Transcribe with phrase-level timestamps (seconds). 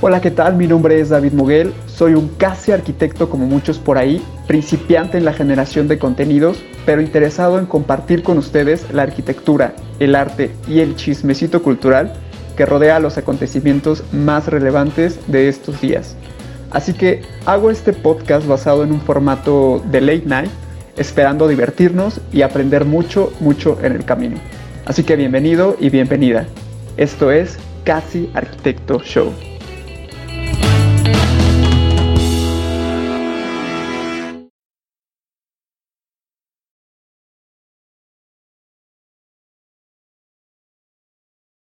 [0.00, 0.54] Hola, ¿qué tal?
[0.54, 5.24] Mi nombre es David Muguel, soy un casi arquitecto como muchos por ahí, principiante en
[5.24, 10.78] la generación de contenidos, pero interesado en compartir con ustedes la arquitectura, el arte y
[10.78, 12.12] el chismecito cultural
[12.56, 16.14] que rodea los acontecimientos más relevantes de estos días.
[16.70, 20.50] Así que hago este podcast basado en un formato de late night,
[20.96, 24.36] esperando divertirnos y aprender mucho, mucho en el camino.
[24.84, 26.46] Así que bienvenido y bienvenida.
[26.96, 29.32] Esto es Casi Arquitecto Show.
[31.12, 31.37] Thank you.